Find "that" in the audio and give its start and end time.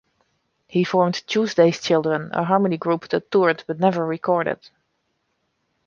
3.09-3.29